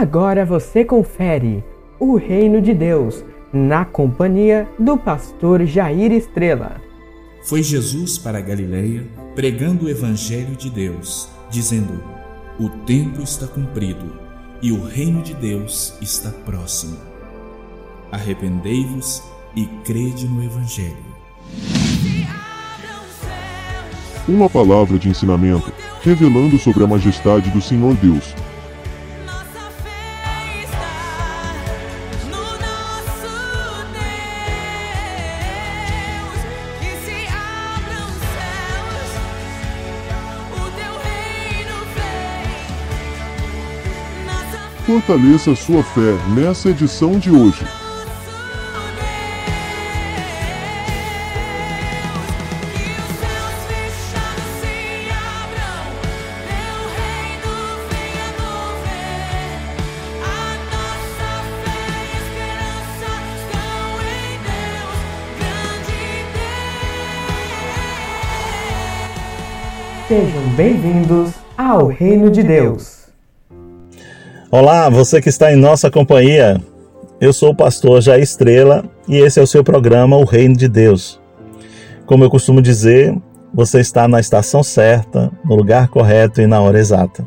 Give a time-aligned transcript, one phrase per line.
[0.00, 1.62] Agora você confere
[2.00, 6.80] o Reino de Deus na companhia do pastor Jair Estrela.
[7.44, 12.02] Foi Jesus para a Galiléia pregando o evangelho de Deus, dizendo:
[12.58, 14.16] O tempo está cumprido
[14.62, 16.96] e o reino de Deus está próximo.
[18.10, 19.22] Arrependei-vos
[19.54, 21.12] e crede no evangelho.
[24.26, 25.70] Uma palavra de ensinamento,
[26.02, 28.34] revelando sobre a majestade do Senhor Deus
[44.92, 47.64] Fortaleça sua fé nessa edição de hoje.
[70.06, 72.91] Sejam bem-vindos ao Reino de Deus.
[74.54, 76.60] Olá, você que está em nossa companhia.
[77.18, 80.68] Eu sou o pastor Jair Estrela e esse é o seu programa O Reino de
[80.68, 81.18] Deus.
[82.04, 83.16] Como eu costumo dizer,
[83.54, 87.26] você está na estação certa, no lugar correto e na hora exata.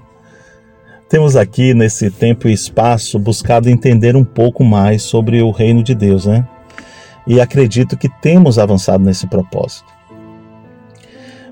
[1.10, 5.96] Temos aqui nesse tempo e espaço buscado entender um pouco mais sobre o reino de
[5.96, 6.48] Deus, né?
[7.26, 9.92] E acredito que temos avançado nesse propósito.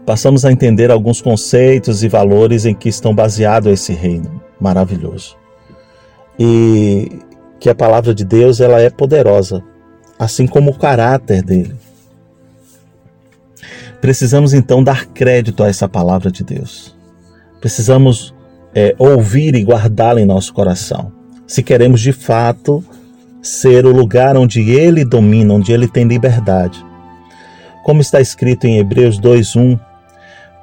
[0.06, 5.42] Passamos a entender alguns conceitos e valores em que estão baseados esse reino maravilhoso
[6.38, 7.20] e
[7.60, 9.64] que a palavra de Deus ela é poderosa,
[10.20, 11.76] assim como o caráter dele.
[14.02, 16.94] Precisamos então dar crédito a essa palavra de Deus.
[17.62, 18.34] Precisamos
[18.76, 21.12] é, ouvir e guardá-la em nosso coração.
[21.48, 22.84] Se queremos de fato
[23.42, 26.84] ser o lugar onde Ele domina, onde Ele tem liberdade.
[27.84, 29.80] Como está escrito em Hebreus 2:1,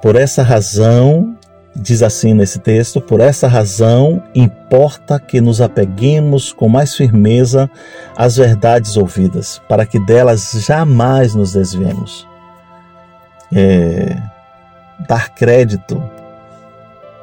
[0.01, 1.35] por essa razão
[1.75, 7.69] Diz assim nesse texto: Por essa razão, importa que nos apeguemos com mais firmeza
[8.15, 12.27] às verdades ouvidas, para que delas jamais nos desviemos.
[13.53, 14.17] É,
[15.07, 16.01] dar crédito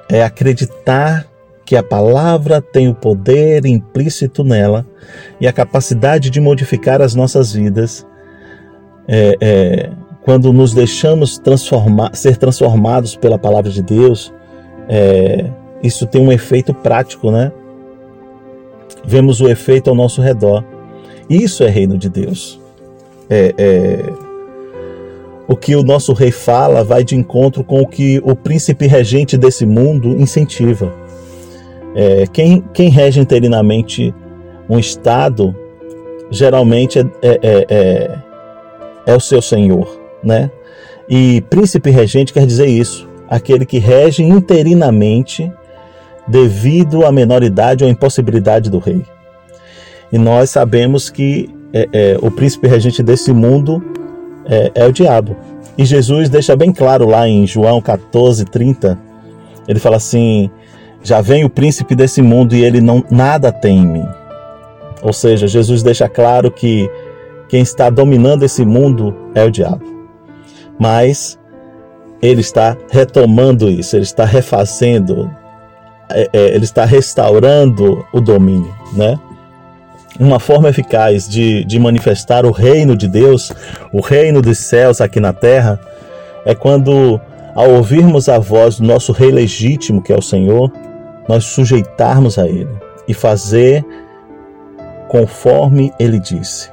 [0.09, 1.27] é acreditar
[1.65, 4.87] que a palavra tem o poder implícito nela
[5.39, 8.07] e a capacidade de modificar as nossas vidas.
[9.07, 9.91] É, é,
[10.23, 14.33] quando nos deixamos transformar, ser transformados pela palavra de Deus,
[14.89, 15.45] é,
[15.83, 17.53] isso tem um efeito prático, né?
[19.05, 20.65] Vemos o efeito ao nosso redor.
[21.29, 22.61] Isso é reino de Deus.
[23.29, 24.13] É, é,
[25.47, 29.37] o que o nosso rei fala vai de encontro com o que o príncipe regente
[29.37, 30.93] desse mundo incentiva.
[31.95, 34.15] É, quem, quem rege interinamente
[34.69, 35.55] um Estado
[36.31, 38.19] geralmente é, é, é, é,
[39.07, 40.51] é o seu senhor, né?
[41.09, 45.51] E príncipe regente quer dizer isso aquele que rege interinamente
[46.27, 49.05] devido à menoridade ou impossibilidade do rei.
[50.13, 53.83] E nós sabemos que é, é, o príncipe regente desse mundo
[54.47, 55.37] é, é, o diabo.
[55.77, 58.99] E Jesus deixa bem claro lá em João 14, 30,
[59.67, 60.51] ele fala assim:
[61.03, 64.09] já vem o príncipe desse mundo e ele não nada tem em mim.
[65.03, 66.91] Ou seja, Jesus deixa claro que
[67.49, 69.85] quem está dominando esse mundo é o diabo.
[70.79, 71.39] Mas
[72.21, 75.31] ele está retomando isso, ele está refazendo,
[76.11, 79.19] é, é, ele está restaurando o domínio, né?
[80.19, 83.53] Uma forma eficaz de, de manifestar o reino de Deus,
[83.93, 85.79] o reino dos céus aqui na terra,
[86.45, 87.21] é quando,
[87.55, 90.73] ao ouvirmos a voz do nosso rei legítimo, que é o Senhor,
[91.29, 92.75] nós sujeitarmos a ele
[93.07, 93.85] e fazer
[95.09, 96.71] conforme ele disse.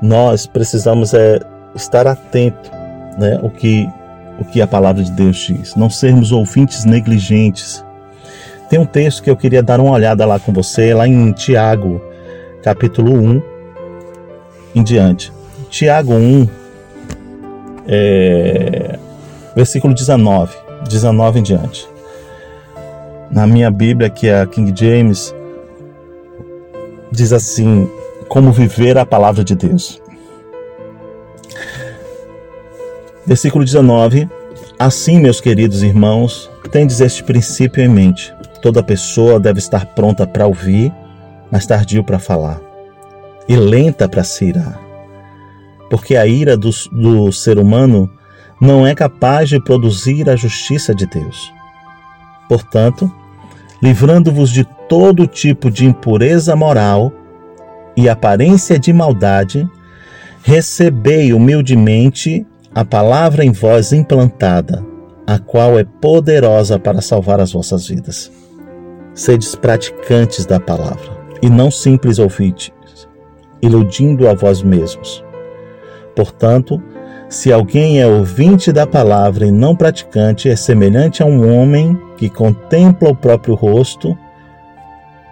[0.00, 1.40] Nós precisamos é,
[1.76, 2.70] estar atento,
[3.18, 3.88] né, o que
[4.38, 7.82] o que a palavra de Deus diz, não sermos ouvintes negligentes.
[8.68, 12.02] Tem um texto que eu queria dar uma olhada lá com você, lá em Tiago,
[12.62, 13.42] capítulo 1
[14.74, 15.32] em diante.
[15.70, 16.48] Tiago 1,
[17.88, 18.98] é,
[19.54, 20.54] versículo 19,
[20.86, 21.88] 19 em diante.
[23.30, 25.34] Na minha Bíblia, que é a King James,
[27.10, 27.88] diz assim:
[28.28, 30.00] como viver a palavra de Deus.
[33.26, 34.28] Versículo 19:
[34.78, 38.32] Assim, meus queridos irmãos, tendes este princípio em mente.
[38.62, 40.92] Toda pessoa deve estar pronta para ouvir,
[41.50, 42.60] mas tardio para falar,
[43.48, 44.80] e lenta para se irar.
[45.90, 48.10] Porque a ira do, do ser humano
[48.60, 51.52] não é capaz de produzir a justiça de Deus.
[52.48, 53.12] Portanto,
[53.82, 57.12] livrando-vos de todo tipo de impureza moral
[57.96, 59.68] e aparência de maldade,
[60.42, 62.46] recebei humildemente
[62.76, 64.84] a palavra em vós implantada,
[65.26, 68.30] a qual é poderosa para salvar as vossas vidas.
[69.14, 72.70] Sedes praticantes da palavra, e não simples ouvintes,
[73.62, 75.24] iludindo a vós mesmos.
[76.14, 76.82] Portanto,
[77.30, 82.28] se alguém é ouvinte da palavra e não praticante, é semelhante a um homem que
[82.28, 84.14] contempla o próprio rosto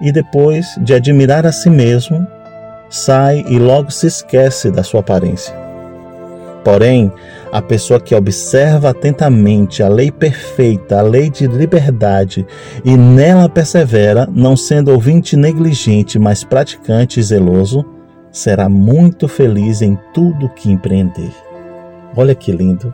[0.01, 2.27] e depois de admirar a si mesmo,
[2.89, 5.64] sai e logo se esquece da sua aparência.
[6.65, 7.13] Porém,
[7.53, 12.47] a pessoa que observa atentamente a lei perfeita, a lei de liberdade,
[12.83, 17.85] e nela persevera, não sendo ouvinte negligente, mas praticante e zeloso,
[18.33, 21.31] será muito feliz em tudo que empreender.
[22.17, 22.93] Olha que lindo.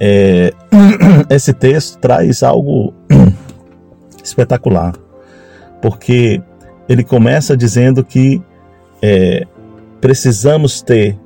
[0.00, 0.52] É,
[1.28, 2.94] esse texto traz algo
[4.22, 4.94] espetacular,
[5.82, 6.40] porque
[6.88, 8.40] ele começa dizendo que
[9.02, 9.44] é,
[10.00, 11.18] precisamos ter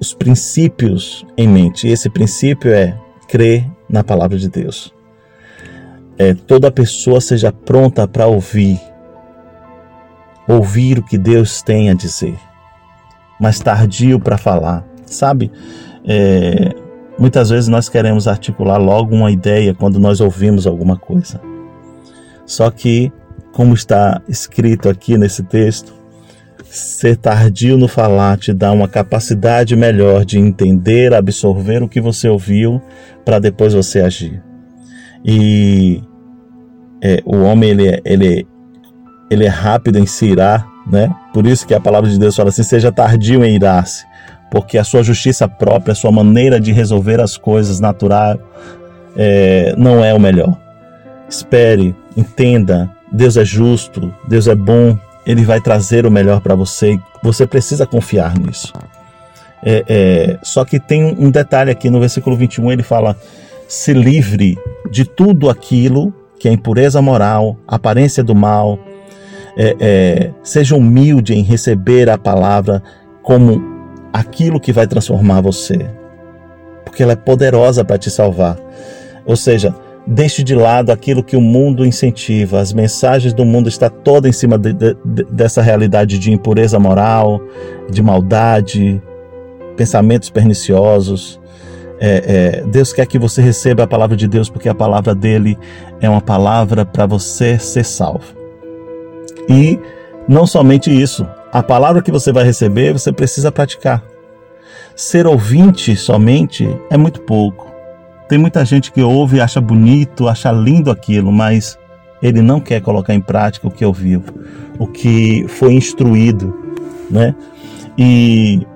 [0.00, 1.86] os princípios em mente.
[1.86, 2.96] E esse princípio é
[3.28, 4.92] crer na palavra de Deus.
[6.16, 8.80] É, toda pessoa seja pronta para ouvir,
[10.48, 12.36] ouvir o que Deus tem a dizer,
[13.40, 14.84] mas tardio para falar.
[15.06, 15.50] Sabe,
[16.04, 16.74] é,
[17.18, 21.40] muitas vezes nós queremos articular logo uma ideia quando nós ouvimos alguma coisa.
[22.44, 23.12] Só que,
[23.52, 25.94] como está escrito aqui nesse texto,
[26.70, 32.28] Ser tardio no falar te dá uma capacidade melhor de entender, absorver o que você
[32.28, 32.80] ouviu
[33.24, 34.42] para depois você agir.
[35.24, 36.02] E
[37.02, 38.46] é, o homem ele, é, ele,
[39.30, 41.14] ele é rápido em se irar, né?
[41.32, 44.04] Por isso que a palavra de Deus fala assim: seja tardio em irar-se,
[44.50, 48.38] porque a sua justiça própria, a sua maneira de resolver as coisas natural
[49.16, 50.56] é, não é o melhor.
[51.28, 54.98] Espere, entenda, Deus é justo, Deus é bom,
[55.28, 56.98] ele vai trazer o melhor para você.
[57.22, 58.72] Você precisa confiar nisso.
[59.62, 63.14] É, é, só que tem um detalhe aqui no versículo 21, ele fala:
[63.68, 64.56] se livre
[64.90, 68.78] de tudo aquilo que é impureza moral, aparência do mal,
[69.54, 72.82] é, é, seja humilde em receber a palavra
[73.22, 73.60] como
[74.10, 75.90] aquilo que vai transformar você,
[76.86, 78.56] porque ela é poderosa para te salvar.
[79.26, 79.74] Ou seja,
[80.10, 82.60] Deixe de lado aquilo que o mundo incentiva.
[82.60, 84.96] As mensagens do mundo estão toda em cima de, de,
[85.30, 87.38] dessa realidade de impureza moral,
[87.90, 89.02] de maldade,
[89.76, 91.38] pensamentos perniciosos.
[92.00, 95.58] É, é, Deus quer que você receba a palavra de Deus, porque a palavra dele
[96.00, 98.34] é uma palavra para você ser salvo.
[99.46, 99.78] E
[100.26, 104.02] não somente isso, a palavra que você vai receber, você precisa praticar.
[104.96, 107.67] Ser ouvinte somente é muito pouco.
[108.28, 111.78] Tem muita gente que ouve e acha bonito, acha lindo aquilo, mas
[112.22, 114.22] ele não quer colocar em prática o que ouviu,
[114.78, 116.54] o que foi instruído,
[117.10, 117.34] né?
[117.96, 118.66] E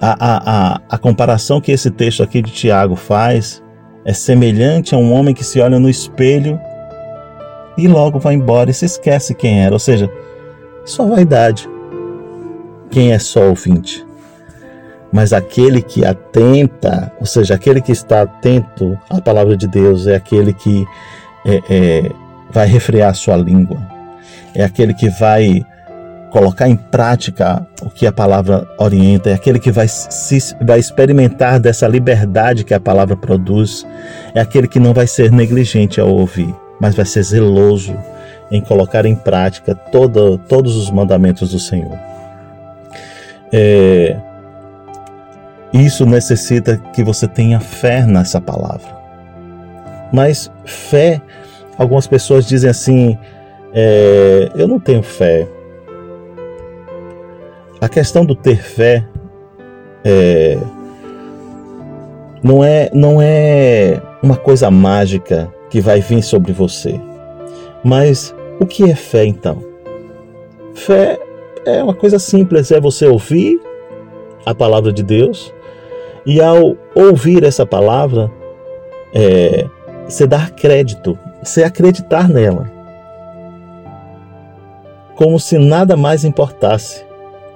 [0.00, 3.62] a, a, a, a comparação que esse texto aqui de Tiago faz
[4.04, 6.58] é semelhante a um homem que se olha no espelho
[7.76, 10.10] e logo vai embora e se esquece quem era, ou seja,
[10.84, 11.68] só vaidade.
[12.90, 14.05] Quem é só ouvinte?
[15.12, 20.16] Mas aquele que atenta, ou seja, aquele que está atento à palavra de Deus, é
[20.16, 20.84] aquele que
[21.44, 22.10] é, é,
[22.50, 23.78] vai refrear a sua língua,
[24.54, 25.64] é aquele que vai
[26.30, 31.58] colocar em prática o que a palavra orienta, é aquele que vai, se, vai experimentar
[31.58, 33.86] dessa liberdade que a palavra produz,
[34.34, 37.96] é aquele que não vai ser negligente ao ouvir, mas vai ser zeloso
[38.50, 41.98] em colocar em prática todo, todos os mandamentos do Senhor.
[43.52, 44.16] É,
[45.84, 48.96] isso necessita que você tenha fé nessa palavra.
[50.12, 51.20] Mas fé,
[51.76, 53.18] algumas pessoas dizem assim:
[53.74, 55.46] é, eu não tenho fé.
[57.80, 59.06] A questão do ter fé
[60.04, 60.56] é,
[62.42, 66.98] não é não é uma coisa mágica que vai vir sobre você.
[67.84, 69.62] Mas o que é fé então?
[70.74, 71.18] Fé
[71.66, 73.60] é uma coisa simples, é você ouvir
[74.44, 75.52] a palavra de Deus
[76.26, 78.30] e ao ouvir essa palavra,
[79.14, 79.66] é,
[80.08, 82.70] você dar crédito, você acreditar nela.
[85.14, 87.06] Como se nada mais importasse.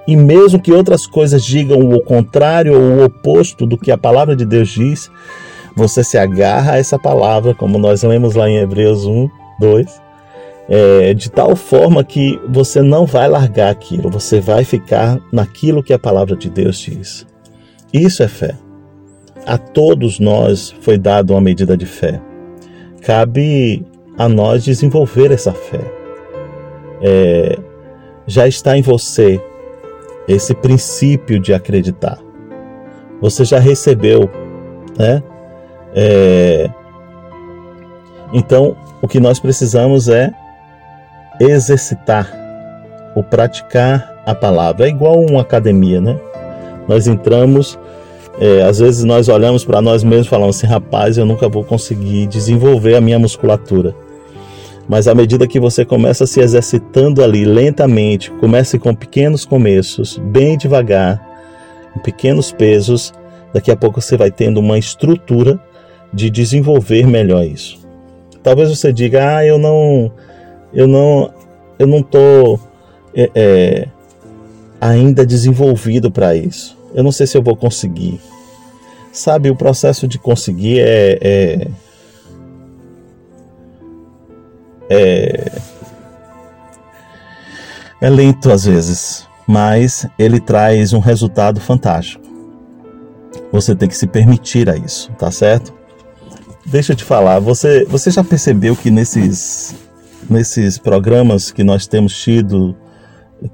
[0.07, 4.35] E mesmo que outras coisas digam o contrário ou o oposto do que a palavra
[4.35, 5.11] de Deus diz,
[5.77, 9.29] você se agarra a essa palavra, como nós lemos lá em Hebreus 1,
[9.61, 10.03] 2,
[10.69, 15.93] é, de tal forma que você não vai largar aquilo, você vai ficar naquilo que
[15.93, 17.30] a palavra de Deus diz.
[17.93, 18.55] Isso é fé.
[19.47, 22.21] A todos nós foi dada uma medida de fé.
[23.03, 23.85] Cabe
[24.17, 25.81] a nós desenvolver essa fé.
[27.03, 27.59] É,
[28.27, 29.41] já está em você
[30.29, 32.19] esse princípio de acreditar.
[33.21, 34.31] Você já recebeu,
[34.97, 35.23] né?
[35.95, 36.71] É,
[38.33, 40.33] então, o que nós precisamos é
[41.41, 42.31] exercitar,
[43.17, 44.87] o praticar a palavra.
[44.87, 46.19] É igual uma academia, né?
[46.91, 47.79] Nós entramos,
[48.41, 51.63] é, às vezes nós olhamos para nós mesmos e falamos assim: rapaz, eu nunca vou
[51.63, 53.95] conseguir desenvolver a minha musculatura.
[54.89, 60.59] Mas à medida que você começa se exercitando ali lentamente, comece com pequenos começos, bem
[60.59, 61.25] devagar,
[61.95, 63.13] com pequenos pesos,
[63.55, 65.61] daqui a pouco você vai tendo uma estrutura
[66.13, 67.79] de desenvolver melhor isso.
[68.43, 70.11] Talvez você diga: "Ah, eu não
[70.75, 71.33] eu não
[71.79, 72.59] eu não tô
[73.15, 73.89] é, é,
[74.81, 76.80] ainda desenvolvido para isso.
[76.95, 78.21] Eu não sei se eu vou conseguir."
[79.13, 81.71] Sabe, o processo de conseguir é, é
[84.91, 85.53] é,
[88.01, 92.25] é lento às vezes, mas ele traz um resultado fantástico.
[93.53, 95.73] Você tem que se permitir a isso, tá certo?
[96.67, 99.75] Deixa eu te falar, você, você já percebeu que nesses,
[100.29, 102.77] nesses programas que nós temos tido,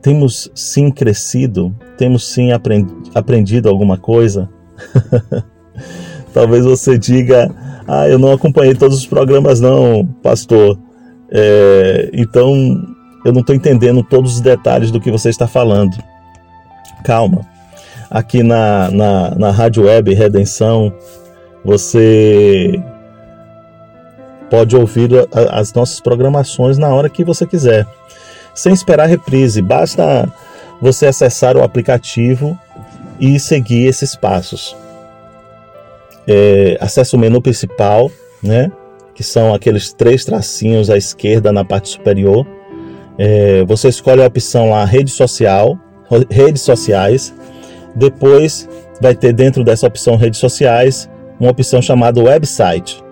[0.00, 2.50] temos sim crescido, temos sim
[3.14, 4.48] aprendido alguma coisa?
[6.32, 7.50] Talvez você diga,
[7.86, 10.78] ah, eu não acompanhei todos os programas não, pastor.
[11.30, 12.52] É, então,
[13.24, 15.96] eu não estou entendendo todos os detalhes do que você está falando.
[17.04, 17.46] Calma.
[18.10, 20.92] Aqui na, na, na Rádio Web Redenção,
[21.64, 22.80] você
[24.48, 25.10] pode ouvir
[25.50, 27.86] as nossas programações na hora que você quiser,
[28.56, 29.62] sem esperar reprise.
[29.62, 30.28] Basta
[30.80, 32.58] você acessar o aplicativo
[33.20, 34.76] e seguir esses passos.
[36.26, 38.10] É, acesse o menu principal,
[38.42, 38.72] né?
[39.14, 42.46] que são aqueles três tracinhos à esquerda na parte superior.
[43.16, 45.78] É, você escolhe a opção lá rede social,
[46.28, 47.32] redes sociais.
[47.94, 48.68] Depois
[49.00, 51.08] vai ter dentro dessa opção redes sociais
[51.40, 53.02] uma opção chamada website.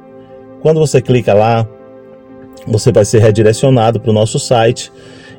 [0.60, 1.66] Quando você clica lá,
[2.66, 4.92] você vai ser redirecionado para o nosso site.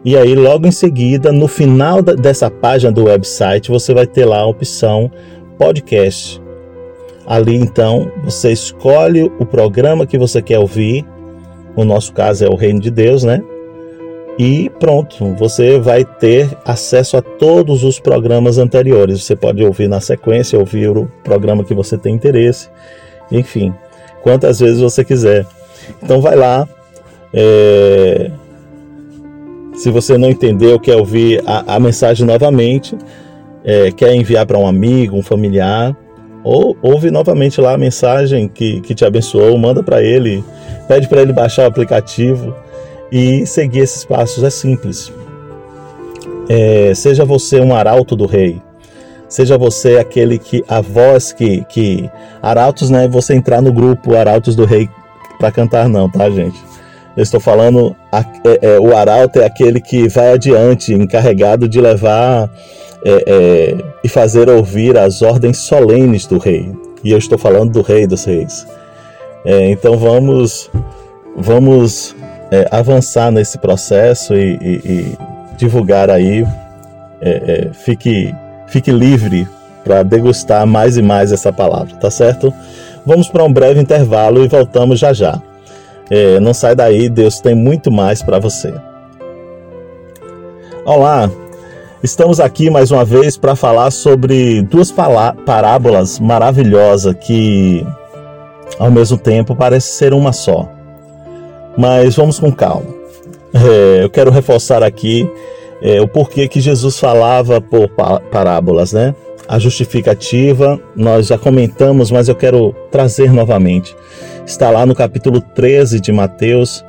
[0.05, 4.41] E aí, logo em seguida, no final dessa página do website, você vai ter lá
[4.41, 5.11] a opção
[5.57, 6.39] podcast.
[7.25, 11.03] Ali então você escolhe o programa que você quer ouvir.
[11.75, 13.41] No nosso caso é o Reino de Deus, né?
[14.37, 19.23] E pronto, você vai ter acesso a todos os programas anteriores.
[19.23, 22.69] Você pode ouvir na sequência, ouvir o programa que você tem interesse,
[23.31, 23.73] enfim,
[24.21, 25.47] quantas vezes você quiser.
[26.03, 26.67] Então vai lá.
[27.33, 28.29] É...
[29.77, 32.97] Se você não entendeu, quer ouvir a, a mensagem novamente,
[33.63, 35.95] é, quer enviar para um amigo, um familiar,
[36.43, 40.43] ou ouve novamente lá a mensagem que, que te abençoou, manda para ele,
[40.87, 42.53] pede para ele baixar o aplicativo
[43.11, 44.43] e seguir esses passos.
[44.43, 45.11] É simples.
[46.47, 48.61] É, seja você um arauto do rei,
[49.27, 52.07] seja você aquele que a voz que que
[52.39, 54.87] arautos não é você entrar no grupo arautos do rei
[55.39, 56.74] para cantar não, tá gente?
[57.15, 57.95] Eu estou falando
[58.43, 62.49] é, é, o arauto é aquele que vai adiante, encarregado de levar
[63.03, 66.71] é, é, e fazer ouvir as ordens solenes do rei.
[67.03, 68.67] E eu estou falando do rei dos reis.
[69.45, 70.69] É, então vamos,
[71.37, 72.15] vamos
[72.51, 75.17] é, avançar nesse processo e, e, e
[75.57, 76.45] divulgar aí.
[77.73, 78.31] Fique,
[78.67, 79.47] fique livre
[79.83, 82.53] para degustar mais e mais essa palavra, tá certo?
[83.03, 85.41] Vamos para um breve intervalo e voltamos já já.
[86.41, 88.73] Não sai daí, Deus tem muito mais para você.
[90.85, 91.29] Olá,
[92.05, 97.83] Estamos aqui mais uma vez para falar sobre duas parábolas maravilhosas que,
[98.77, 100.69] ao mesmo tempo, parece ser uma só.
[101.75, 102.85] Mas vamos com calma.
[103.55, 105.27] É, eu quero reforçar aqui
[105.81, 107.89] é, o porquê que Jesus falava por
[108.29, 109.15] parábolas, né?
[109.47, 113.95] A justificativa nós já comentamos, mas eu quero trazer novamente.
[114.45, 116.85] Está lá no capítulo 13 de Mateus.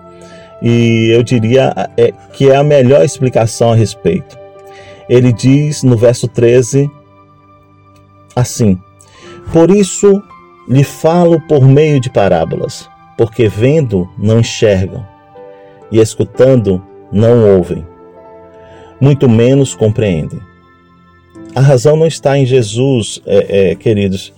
[0.62, 4.38] E eu diria é, que é a melhor explicação a respeito.
[5.08, 6.90] Ele diz no verso 13
[8.34, 8.78] assim:
[9.52, 10.22] Por isso
[10.68, 15.06] lhe falo por meio de parábolas, porque vendo não enxergam,
[15.90, 16.82] e escutando
[17.12, 17.86] não ouvem,
[19.00, 20.40] muito menos compreendem.
[21.54, 24.32] A razão não está em Jesus, é, é, queridos,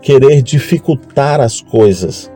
[0.00, 2.31] querer dificultar as coisas,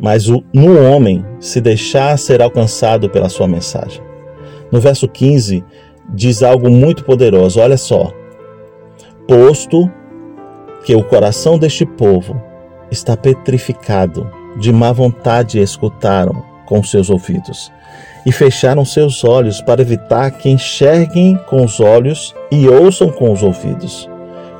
[0.00, 4.02] mas o, no homem se deixar ser alcançado pela sua mensagem.
[4.70, 5.64] No verso 15,
[6.12, 7.60] diz algo muito poderoso.
[7.60, 8.12] Olha só.
[9.26, 9.90] Posto
[10.84, 12.40] que o coração deste povo
[12.90, 17.72] está petrificado, de má vontade escutaram com seus ouvidos
[18.24, 23.42] e fecharam seus olhos para evitar que enxerguem com os olhos e ouçam com os
[23.42, 24.08] ouvidos,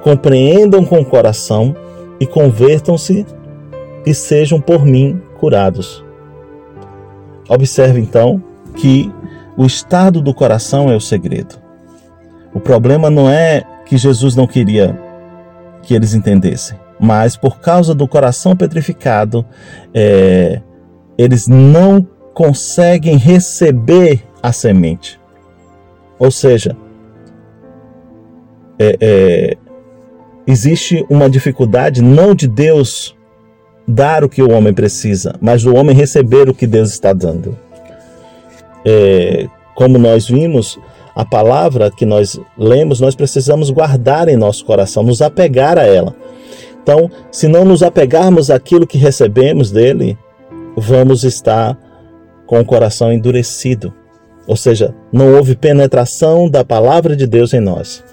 [0.02, 1.74] compreendam com o coração
[2.20, 3.26] e convertam-se
[4.04, 6.04] e sejam por mim curados.
[7.48, 8.42] Observe então
[8.74, 9.12] que
[9.56, 11.54] o estado do coração é o segredo.
[12.52, 15.00] O problema não é que Jesus não queria
[15.84, 19.46] que eles entendessem, mas por causa do coração petrificado,
[19.94, 20.60] é,
[21.16, 22.02] eles não
[22.34, 25.20] conseguem receber a semente.
[26.18, 26.76] Ou seja,
[28.80, 29.56] é, é,
[30.44, 33.15] existe uma dificuldade não de Deus
[33.86, 37.56] dar o que o homem precisa, mas do homem receber o que Deus está dando.
[38.84, 40.78] É, como nós vimos,
[41.14, 46.14] a palavra que nós lemos, nós precisamos guardar em nosso coração, nos apegar a ela.
[46.82, 50.16] Então, se não nos apegarmos àquilo que recebemos dele,
[50.76, 51.76] vamos estar
[52.46, 53.92] com o coração endurecido.
[54.46, 58.04] Ou seja, não houve penetração da palavra de Deus em nós.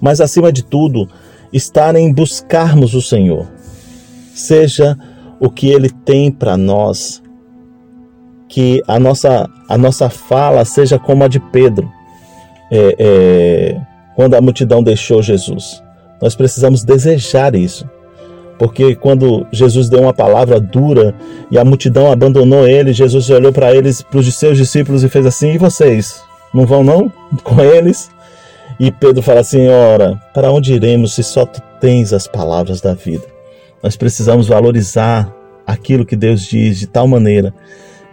[0.00, 1.08] Mas acima de tudo,
[1.52, 3.48] estar em buscarmos o Senhor.
[4.34, 4.96] Seja
[5.38, 7.22] o que ele tem para nós,
[8.48, 11.90] que a nossa, a nossa fala seja como a de Pedro,
[12.70, 13.80] é, é,
[14.14, 15.82] quando a multidão deixou Jesus.
[16.20, 17.88] Nós precisamos desejar isso.
[18.58, 21.12] Porque quando Jesus deu uma palavra dura
[21.50, 25.26] e a multidão abandonou ele, Jesus olhou para eles, para os seus discípulos e fez
[25.26, 26.22] assim: "E vocês,
[26.54, 27.12] não vão não
[27.42, 28.08] com eles?"
[28.78, 32.94] E Pedro fala assim: "Ora, para onde iremos se só tu tens as palavras da
[32.94, 33.31] vida?"
[33.82, 35.34] Nós precisamos valorizar
[35.66, 37.52] aquilo que Deus diz de tal maneira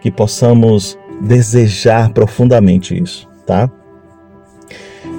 [0.02, 3.70] que possamos desejar profundamente isso, tá?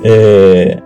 [0.03, 0.79] É,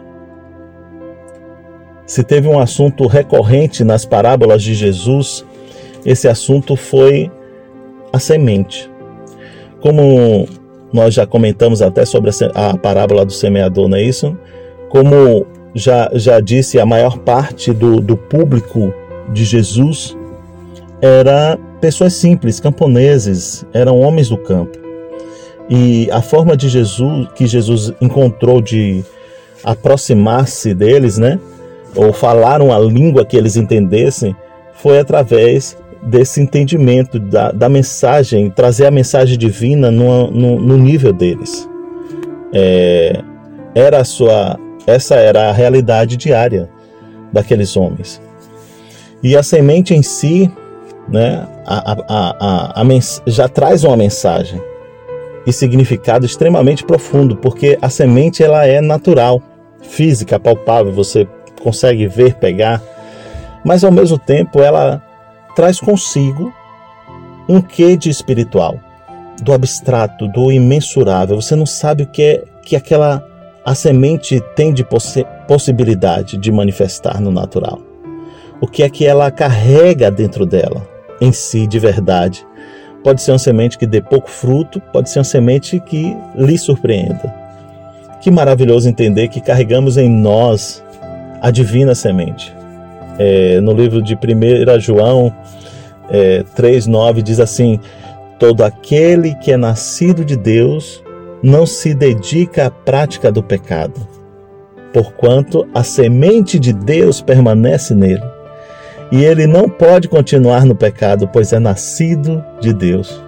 [2.06, 5.44] se teve um assunto recorrente nas parábolas de Jesus,
[6.04, 7.30] esse assunto foi
[8.12, 8.90] a semente.
[9.80, 10.46] Como
[10.92, 14.36] nós já comentamos até sobre a parábola do semeador, não é isso?
[14.88, 18.92] Como já, já disse, a maior parte do, do público
[19.34, 20.16] de Jesus
[21.02, 24.78] era pessoas simples, camponeses, eram homens do campo.
[25.68, 29.04] E a forma de Jesus que Jesus encontrou de
[29.62, 31.38] aproximar-se deles, né?
[31.94, 34.34] ou falaram a língua que eles entendessem,
[34.74, 41.12] foi através desse entendimento da, da mensagem, trazer a mensagem divina no, no, no nível
[41.12, 41.68] deles.
[42.52, 43.22] É,
[43.74, 46.68] era sua, essa era a realidade diária
[47.32, 48.20] daqueles homens.
[49.24, 50.52] E a semente em si,
[51.08, 52.84] né, a, a, a, a,
[53.26, 54.60] já traz uma mensagem
[55.46, 59.42] e significado extremamente profundo, porque a semente ela é natural,
[59.80, 61.26] física, palpável, você
[61.62, 62.82] consegue ver, pegar,
[63.64, 65.02] mas ao mesmo tempo ela
[65.56, 66.52] traz consigo
[67.48, 68.78] um quê de espiritual,
[69.42, 71.40] do abstrato, do imensurável.
[71.40, 73.26] Você não sabe o que é que aquela
[73.64, 77.93] a semente tem de possi possibilidade de manifestar no natural.
[78.60, 80.86] O que é que ela carrega dentro dela,
[81.20, 82.46] em si, de verdade.
[83.02, 87.34] Pode ser uma semente que dê pouco fruto, pode ser uma semente que lhe surpreenda.
[88.22, 90.82] Que maravilhoso entender que carregamos em nós
[91.42, 92.54] a divina semente.
[93.18, 95.32] É, no livro de 1 João
[96.08, 97.78] é, 3,9 diz assim:
[98.38, 101.04] Todo aquele que é nascido de Deus
[101.42, 104.08] não se dedica à prática do pecado,
[104.92, 108.33] porquanto a semente de Deus permanece nele.
[109.12, 113.22] E ele não pode continuar no pecado, pois é nascido de Deus.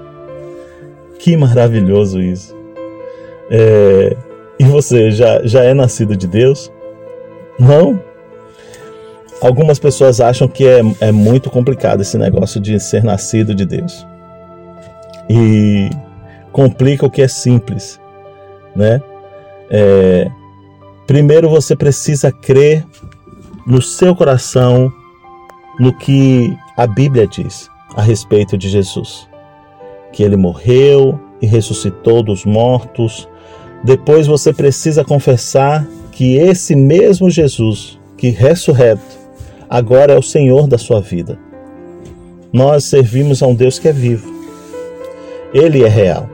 [1.18, 2.56] Que maravilhoso isso!
[3.50, 4.16] É,
[4.58, 6.72] e você já, já é nascido de Deus?
[7.58, 8.00] Não?
[9.40, 14.06] Algumas pessoas acham que é, é muito complicado esse negócio de ser nascido de Deus.
[15.28, 15.90] E
[16.52, 18.00] complica o que é simples,
[18.74, 19.02] né?
[19.70, 20.30] É,
[21.06, 22.84] primeiro você precisa crer
[23.66, 24.90] no seu coração
[25.78, 29.28] no que a Bíblia diz a respeito de Jesus.
[30.12, 33.28] Que ele morreu e ressuscitou dos mortos.
[33.84, 39.04] Depois você precisa confessar que esse mesmo Jesus, que ressurreto,
[39.68, 41.38] agora é o Senhor da sua vida.
[42.52, 44.34] Nós servimos a um Deus que é vivo.
[45.52, 46.28] Ele é real.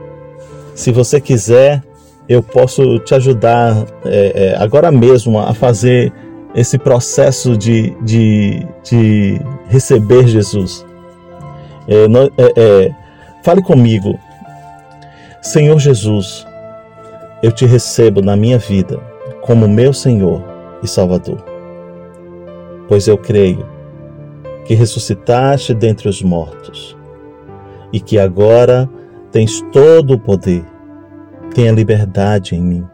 [0.73, 1.83] Se você quiser,
[2.27, 6.11] eu posso te ajudar é, é, agora mesmo a fazer
[6.55, 10.85] esse processo de, de, de receber Jesus.
[11.87, 12.95] É, é, é,
[13.43, 14.17] fale comigo,
[15.41, 16.45] Senhor Jesus,
[17.41, 18.99] eu te recebo na minha vida
[19.41, 20.43] como meu Senhor
[20.81, 21.53] e Salvador
[22.87, 23.65] pois eu creio
[24.65, 26.97] que ressuscitaste dentre os mortos
[27.91, 28.89] e que agora
[29.31, 30.63] tens todo o poder.
[31.53, 32.87] Tenha liberdade em mim.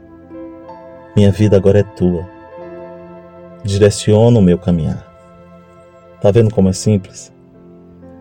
[1.16, 2.26] Minha vida agora é tua.
[3.64, 5.06] Direciona o meu caminhar.
[6.22, 7.32] Tá vendo como é simples?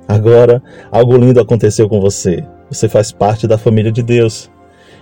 [0.07, 2.45] Agora, algo lindo aconteceu com você.
[2.71, 4.51] Você faz parte da família de Deus.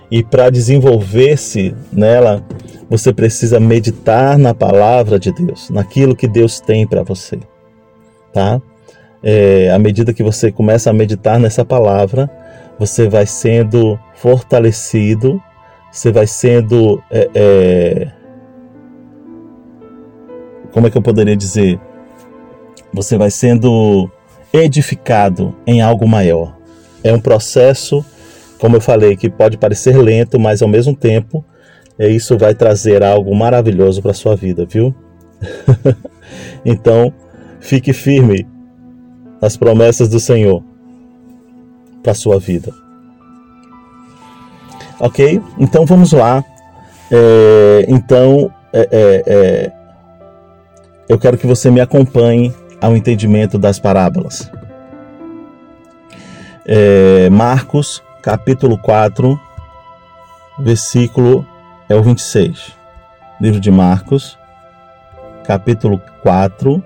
[0.09, 2.43] E para desenvolver-se nela,
[2.89, 7.37] você precisa meditar na palavra de Deus, naquilo que Deus tem para você,
[8.31, 8.61] tá?
[9.21, 12.29] É, à medida que você começa a meditar nessa palavra,
[12.79, 15.41] você vai sendo fortalecido,
[15.91, 17.03] você vai sendo.
[17.11, 18.07] É, é,
[20.77, 21.79] como é que eu poderia dizer?
[22.93, 24.11] Você vai sendo
[24.53, 26.55] edificado em algo maior.
[27.03, 28.05] É um processo,
[28.59, 31.43] como eu falei, que pode parecer lento, mas ao mesmo tempo
[31.97, 34.93] é, isso vai trazer algo maravilhoso para sua vida, viu?
[36.63, 37.11] então,
[37.59, 38.47] fique firme
[39.41, 40.63] nas promessas do Senhor
[42.03, 42.71] para sua vida.
[44.99, 45.41] Ok?
[45.57, 46.45] Então vamos lá.
[47.11, 49.76] É, então, é, é, é,
[51.07, 54.49] eu quero que você me acompanhe ao entendimento das parábolas.
[56.65, 59.39] É, Marcos, capítulo 4,
[60.59, 61.45] versículo
[61.87, 62.75] é o 26.
[63.39, 64.37] Livro de Marcos,
[65.45, 66.83] capítulo 4,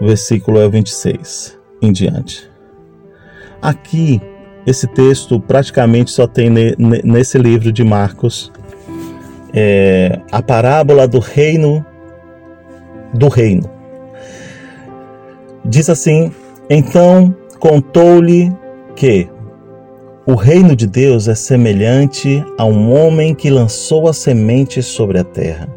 [0.00, 2.48] versículo é o 26 em diante.
[3.60, 4.20] Aqui,
[4.64, 6.48] esse texto praticamente só tem
[7.02, 8.52] nesse livro de Marcos
[9.52, 11.84] é, a parábola do reino
[13.14, 13.68] do reino.
[15.64, 16.32] Diz assim:
[16.68, 18.52] Então contou-lhe
[18.94, 19.28] que
[20.26, 25.24] o reino de Deus é semelhante a um homem que lançou a semente sobre a
[25.24, 25.68] terra.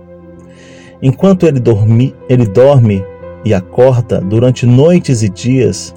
[1.01, 3.03] Enquanto ele dorme, ele dorme
[3.45, 5.95] e acorda durante noites e dias,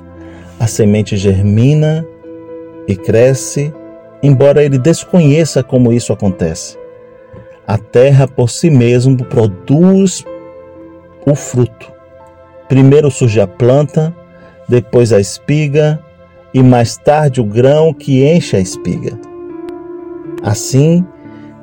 [0.58, 2.06] a semente germina
[2.86, 3.72] e cresce,
[4.22, 6.78] embora ele desconheça como isso acontece.
[7.66, 10.24] A terra por si mesmo produz
[11.26, 11.92] o fruto.
[12.68, 14.14] Primeiro surge a planta,
[14.68, 16.00] depois a espiga
[16.52, 19.18] e mais tarde o grão que enche a espiga.
[20.42, 21.04] Assim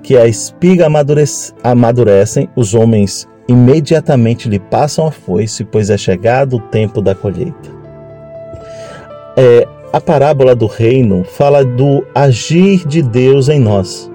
[0.04, 6.58] que a espiga amadurece, amadurecem, os homens imediatamente lhe passam a foice, pois é chegado
[6.58, 7.70] o tempo da colheita.
[9.38, 14.12] É, a parábola do reino fala do agir de Deus em nós.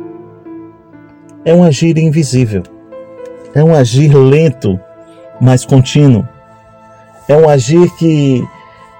[1.45, 2.63] É um agir invisível.
[3.55, 4.79] É um agir lento,
[5.41, 6.27] mas contínuo.
[7.29, 8.43] É um agir que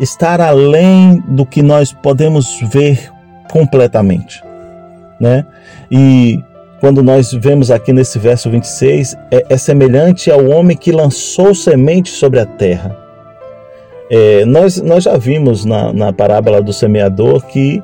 [0.01, 3.11] estar além do que nós podemos ver
[3.51, 4.43] completamente,
[5.21, 5.47] né?
[5.91, 6.43] E
[6.81, 12.11] quando nós vemos aqui nesse verso 26, é, é semelhante ao homem que lançou semente
[12.11, 12.97] sobre a terra.
[14.11, 17.83] É, nós, nós já vimos na, na parábola do semeador que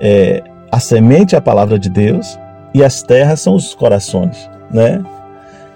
[0.00, 2.38] é, a semente é a palavra de Deus
[2.72, 5.02] e as terras são os corações, né?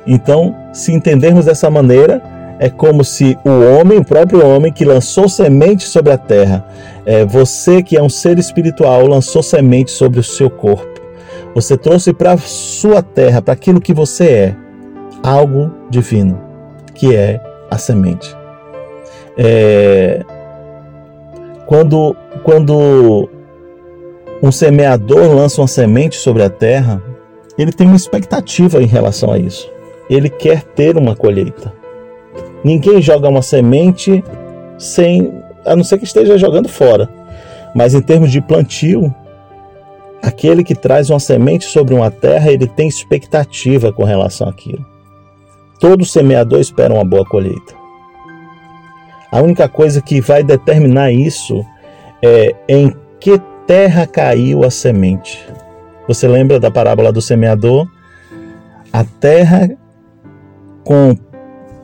[0.07, 2.23] Então, se entendermos dessa maneira,
[2.59, 6.65] é como se o homem, o próprio homem que lançou semente sobre a terra,
[7.05, 11.01] é, você que é um ser espiritual, lançou semente sobre o seu corpo.
[11.55, 14.57] Você trouxe para a sua terra, para aquilo que você é,
[15.23, 16.41] algo divino,
[16.95, 18.35] que é a semente.
[19.37, 20.23] É,
[21.67, 23.29] quando, quando
[24.43, 27.03] um semeador lança uma semente sobre a terra,
[27.57, 29.72] ele tem uma expectativa em relação a isso.
[30.13, 31.73] Ele quer ter uma colheita.
[32.63, 34.23] Ninguém joga uma semente
[34.79, 35.33] sem,
[35.65, 37.09] a não ser que esteja jogando fora.
[37.75, 39.13] Mas em termos de plantio,
[40.23, 44.85] aquele que traz uma semente sobre uma terra, ele tem expectativa com relação àquilo.
[45.81, 47.75] Todo semeador espera uma boa colheita.
[49.31, 51.65] A única coisa que vai determinar isso
[52.23, 55.43] é em que terra caiu a semente.
[56.07, 57.89] Você lembra da parábola do semeador?
[58.93, 59.71] A terra
[60.85, 61.17] com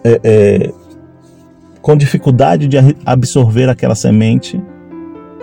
[0.05, 0.73] é, é,
[1.83, 4.63] com dificuldade de absorver aquela semente,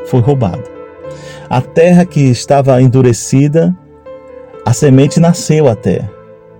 [0.06, 0.64] foi roubada.
[1.50, 3.76] A terra que estava endurecida,
[4.66, 6.08] a semente nasceu até,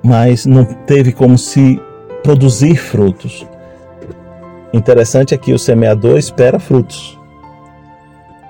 [0.04, 1.80] mas não teve como se
[2.24, 3.46] produzir frutos.
[4.74, 7.18] Interessante é que o semeador espera frutos.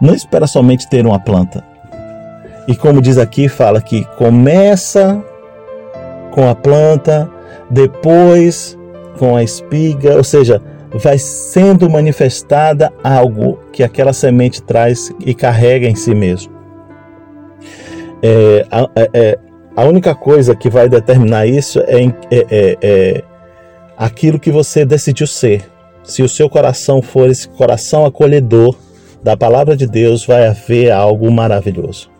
[0.01, 1.63] Não espera somente ter uma planta.
[2.67, 5.23] E como diz aqui, fala que começa
[6.31, 7.29] com a planta,
[7.69, 8.77] depois
[9.17, 10.61] com a espiga, ou seja,
[10.93, 16.53] vai sendo manifestada algo que aquela semente traz e carrega em si mesmo.
[18.21, 19.39] É, é, é,
[19.75, 23.23] a única coisa que vai determinar isso é, é, é, é
[23.97, 25.69] aquilo que você decidiu ser.
[26.03, 28.75] Se o seu coração for esse coração acolhedor,
[29.23, 32.11] da palavra de Deus vai haver algo maravilhoso.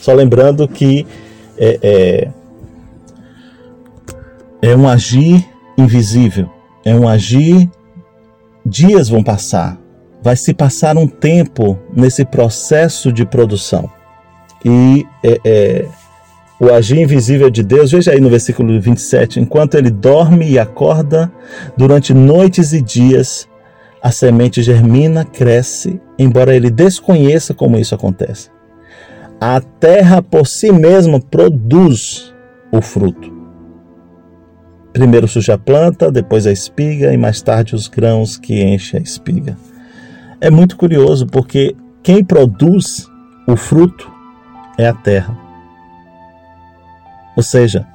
[0.00, 1.04] Só lembrando que
[1.58, 2.28] é,
[4.66, 5.46] é, um agir
[5.78, 6.50] invisível,
[6.84, 7.70] é um agir.
[8.64, 9.78] Dias vão passar,
[10.20, 13.88] vai se passar um tempo nesse processo de produção.
[14.64, 15.86] E é, é,
[16.58, 21.30] o agir invisível de Deus, veja aí no versículo 27, enquanto ele dorme e acorda
[21.76, 23.48] durante noites e dias,
[24.02, 28.50] a semente germina, cresce, embora ele desconheça como isso acontece.
[29.40, 32.34] A terra por si mesma produz
[32.72, 33.35] o fruto.
[34.96, 39.02] Primeiro surge a planta, depois a espiga e mais tarde os grãos que enchem a
[39.02, 39.54] espiga.
[40.40, 43.06] É muito curioso porque quem produz
[43.46, 44.10] o fruto
[44.78, 45.36] é a terra.
[47.36, 47.86] Ou seja,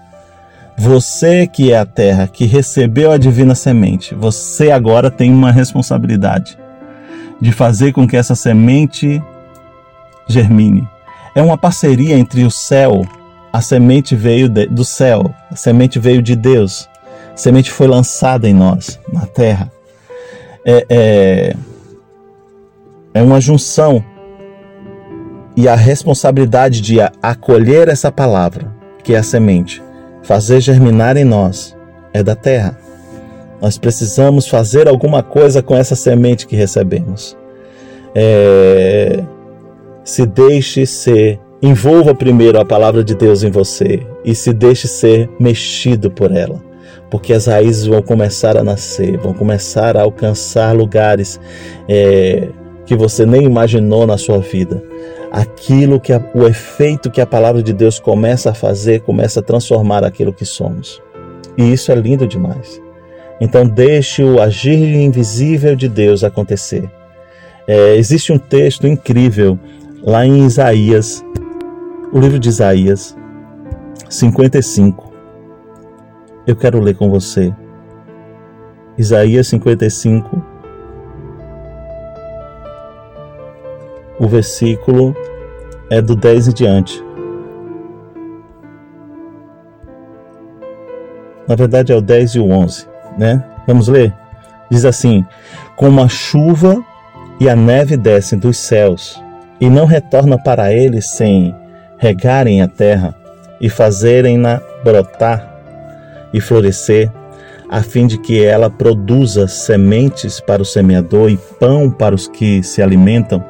[0.78, 6.56] você que é a terra, que recebeu a divina semente, você agora tem uma responsabilidade
[7.42, 9.20] de fazer com que essa semente
[10.28, 10.88] germine.
[11.34, 13.02] É uma parceria entre o céu,
[13.52, 16.91] a semente veio de, do céu, a semente veio de Deus,
[17.42, 19.72] semente foi lançada em nós, na terra.
[20.64, 21.56] É, é,
[23.16, 24.04] é uma junção
[25.58, 28.72] e a responsabilidade de acolher essa palavra,
[29.04, 29.82] que é a semente,
[30.22, 31.76] fazer germinar em nós
[32.14, 32.78] é da terra.
[33.60, 37.36] Nós precisamos fazer alguma coisa com essa semente que recebemos.
[38.14, 39.24] É...
[40.04, 45.30] Se deixe ser, envolva primeiro a palavra de Deus em você e se deixe ser
[45.40, 46.71] mexido por ela,
[47.12, 51.40] porque as raízes vão começar a nascer, vão começar a alcançar lugares
[51.88, 52.48] é...
[52.86, 54.82] que você nem imaginou na sua vida
[55.32, 59.44] aquilo que a, o efeito que a palavra de Deus começa a fazer, começa a
[59.44, 61.02] transformar aquilo que somos.
[61.58, 62.82] E isso é lindo demais.
[63.40, 66.90] Então deixe o agir invisível de Deus acontecer.
[67.66, 69.58] É, existe um texto incrível
[70.04, 71.24] lá em Isaías,
[72.12, 73.16] o livro de Isaías
[74.10, 75.11] 55.
[76.46, 77.54] Eu quero ler com você.
[78.98, 80.44] Isaías 55,
[84.20, 85.16] o versículo
[85.90, 87.04] é do 10 em diante.
[91.48, 93.44] Na verdade é o 10 e o 11, né?
[93.68, 94.14] Vamos ler?
[94.70, 95.26] Diz assim:
[95.76, 96.84] Como a chuva
[97.40, 99.22] e a neve descem dos céus
[99.60, 101.56] e não retorna para eles sem
[101.98, 103.16] regarem a terra
[103.60, 105.51] e fazerem-na brotar
[106.34, 107.12] e florescer,
[107.70, 112.62] a fim de que ela produza sementes para o semeador e pão para os que
[112.64, 113.44] se alimentam,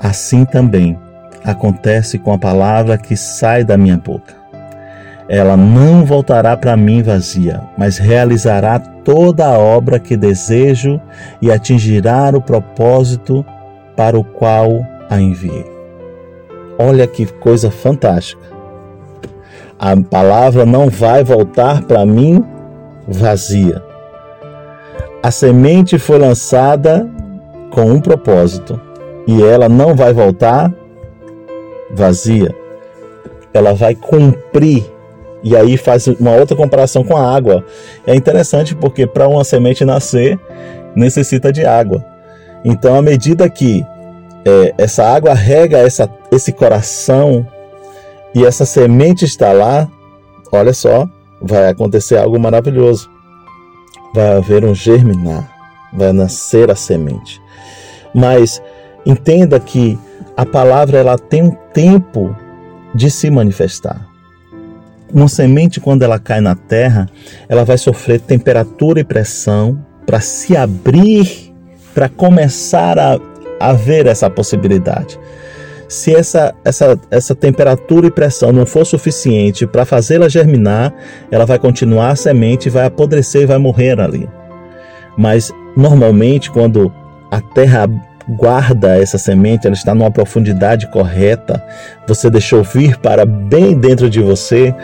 [0.00, 0.96] Assim também
[1.44, 4.36] acontece com a palavra que sai da minha boca.
[5.28, 11.00] Ela não voltará para mim vazia, mas realizará toda a obra que desejo
[11.42, 13.44] e atingirá o propósito
[13.96, 15.66] para o qual a enviei.
[16.78, 18.57] Olha que coisa fantástica.
[19.78, 22.44] A palavra não vai voltar para mim
[23.06, 23.80] vazia.
[25.22, 27.08] A semente foi lançada
[27.70, 28.80] com um propósito
[29.26, 30.72] e ela não vai voltar
[31.92, 32.54] vazia.
[33.54, 34.84] Ela vai cumprir.
[35.44, 37.64] E aí faz uma outra comparação com a água.
[38.04, 40.38] É interessante porque para uma semente nascer
[40.96, 42.04] necessita de água.
[42.64, 43.86] Então, à medida que
[44.44, 47.46] é, essa água rega essa, esse coração
[48.38, 49.88] e essa semente está lá,
[50.52, 51.08] olha só,
[51.42, 53.10] vai acontecer algo maravilhoso.
[54.14, 55.50] Vai haver um germinar,
[55.92, 57.40] vai nascer a semente.
[58.14, 58.62] Mas
[59.08, 59.98] Entenda que
[60.36, 62.36] a palavra ela tem um tempo
[62.94, 64.06] de se manifestar.
[65.10, 67.08] Uma semente, quando ela cai na terra,
[67.48, 71.54] ela vai sofrer temperatura e pressão para se abrir,
[71.94, 73.18] para começar a,
[73.58, 75.18] a ver essa possibilidade.
[75.88, 80.92] Se essa, essa, essa temperatura e pressão não for suficiente para fazê-la germinar,
[81.30, 84.28] ela vai continuar a semente, vai apodrecer e vai morrer ali.
[85.16, 86.92] Mas normalmente, quando
[87.30, 87.88] a terra
[88.28, 91.64] guarda essa semente, ela está numa profundidade correta,
[92.06, 94.74] você deixou vir para bem dentro de você,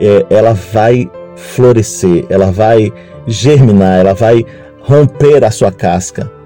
[0.00, 2.92] é, ela vai florescer, ela vai
[3.26, 4.44] germinar, ela vai
[4.80, 6.39] romper a sua casca.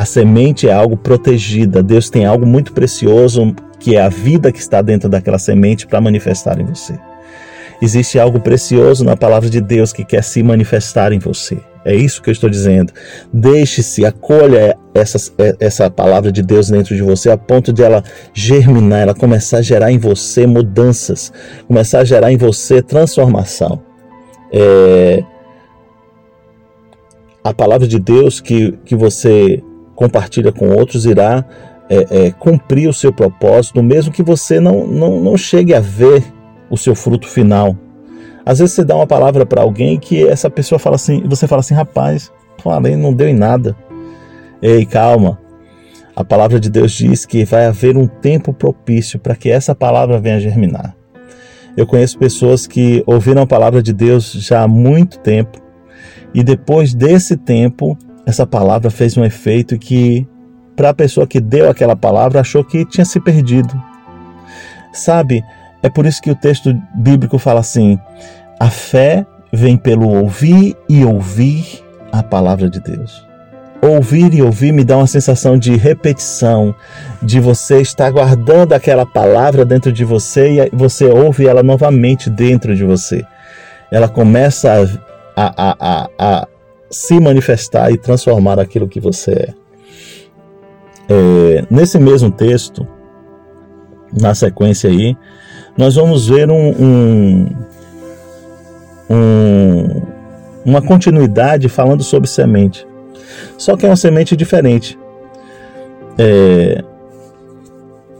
[0.00, 4.58] A semente é algo protegida, Deus tem algo muito precioso que é a vida que
[4.58, 6.98] está dentro daquela semente para manifestar em você.
[7.82, 11.58] Existe algo precioso na palavra de Deus que quer se manifestar em você.
[11.84, 12.94] É isso que eu estou dizendo.
[13.30, 15.18] Deixe-se, acolha essa,
[15.60, 19.62] essa palavra de Deus dentro de você a ponto de ela germinar, ela começar a
[19.62, 21.30] gerar em você mudanças,
[21.68, 23.82] começar a gerar em você transformação.
[24.50, 25.22] É...
[27.44, 29.62] A palavra de Deus que, que você
[30.00, 31.44] compartilha com outros irá
[31.86, 36.24] é, é, cumprir o seu propósito, mesmo que você não, não, não chegue a ver
[36.70, 37.76] o seu fruto final.
[38.46, 41.60] Às vezes você dá uma palavra para alguém que essa pessoa fala assim, você fala
[41.60, 42.32] assim, rapaz,
[42.62, 43.76] falei, não deu em nada.
[44.62, 45.38] Ei, calma.
[46.16, 50.18] A palavra de Deus diz que vai haver um tempo propício para que essa palavra
[50.18, 50.96] venha germinar.
[51.76, 55.60] Eu conheço pessoas que ouviram a palavra de Deus já há muito tempo
[56.32, 60.26] e depois desse tempo, essa palavra fez um efeito que
[60.76, 63.70] para a pessoa que deu aquela palavra achou que tinha se perdido.
[64.92, 65.44] Sabe?
[65.82, 67.98] É por isso que o texto bíblico fala assim:
[68.58, 73.26] a fé vem pelo ouvir e ouvir a palavra de Deus.
[73.82, 76.74] Ouvir e ouvir me dá uma sensação de repetição,
[77.22, 82.76] de você estar guardando aquela palavra dentro de você e você ouve ela novamente dentro
[82.76, 83.24] de você.
[83.90, 84.70] Ela começa
[85.34, 86.48] a, a, a, a
[86.90, 89.54] se manifestar e transformar aquilo que você é.
[91.08, 92.86] É, nesse mesmo texto,
[94.20, 95.16] na sequência aí,
[95.76, 97.46] nós vamos ver um, um,
[99.10, 100.02] um,
[100.64, 102.86] uma continuidade falando sobre semente.
[103.56, 104.98] Só que é uma semente diferente.
[106.18, 106.82] É,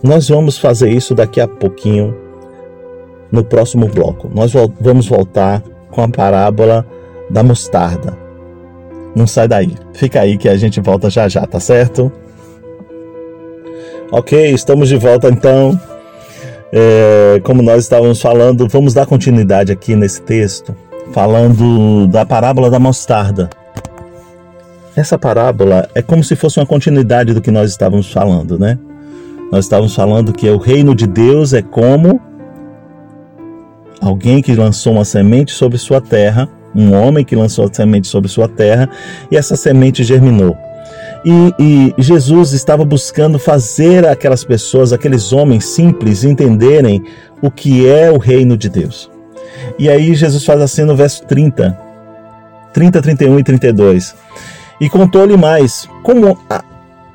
[0.02, 2.16] nós vamos fazer isso daqui a pouquinho
[3.30, 4.30] no próximo bloco.
[4.34, 6.86] Nós vamos voltar com a parábola
[7.28, 8.29] da mostarda.
[9.14, 9.74] Não sai daí.
[9.92, 12.12] Fica aí que a gente volta já já, tá certo?
[14.12, 15.78] Ok, estamos de volta então.
[16.72, 20.74] É, como nós estávamos falando, vamos dar continuidade aqui nesse texto,
[21.12, 23.50] falando da parábola da mostarda.
[24.96, 28.78] Essa parábola é como se fosse uma continuidade do que nós estávamos falando, né?
[29.50, 32.20] Nós estávamos falando que o reino de Deus é como
[34.00, 38.28] alguém que lançou uma semente sobre sua terra, um homem que lançou a semente sobre
[38.30, 38.88] sua terra,
[39.30, 40.56] e essa semente germinou.
[41.24, 47.04] E, e, Jesus estava buscando fazer aquelas pessoas, aqueles homens simples, entenderem
[47.42, 49.10] o que é o reino de Deus.
[49.78, 51.78] E aí Jesus faz assim no verso 30,
[52.72, 54.14] 30, 31 e 32.
[54.80, 56.38] E contou-lhe mais: como,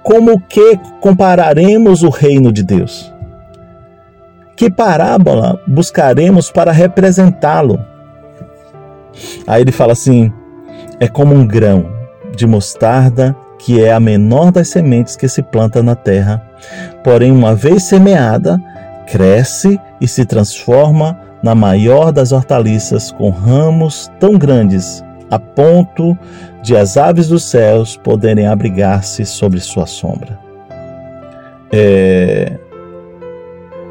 [0.04, 3.12] como que compararemos o reino de Deus?
[4.56, 7.80] Que parábola buscaremos para representá-lo?
[9.48, 10.32] Aí ele fala assim:
[11.00, 11.86] é como um grão
[12.36, 16.46] de mostarda que é a menor das sementes que se planta na terra.
[17.04, 18.62] Porém, uma vez semeada,
[19.08, 26.18] cresce e se transforma na maior das hortaliças, com ramos tão grandes, a ponto
[26.62, 30.40] de as aves dos céus poderem abrigar-se sobre sua sombra.
[31.72, 32.58] É,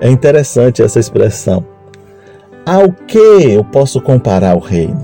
[0.01, 1.65] é interessante essa expressão.
[2.67, 5.03] Ao que eu posso comparar o reino?